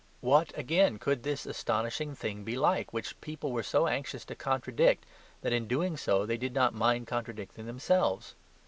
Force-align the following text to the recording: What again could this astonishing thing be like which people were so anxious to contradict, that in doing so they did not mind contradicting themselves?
What 0.21 0.51
again 0.57 0.97
could 0.97 1.21
this 1.21 1.45
astonishing 1.45 2.15
thing 2.15 2.43
be 2.43 2.55
like 2.55 2.91
which 2.91 3.21
people 3.21 3.51
were 3.51 3.61
so 3.61 3.85
anxious 3.85 4.25
to 4.25 4.35
contradict, 4.35 5.05
that 5.41 5.53
in 5.53 5.67
doing 5.67 5.95
so 5.95 6.25
they 6.25 6.37
did 6.37 6.55
not 6.55 6.73
mind 6.73 7.05
contradicting 7.05 7.67
themselves? 7.67 8.33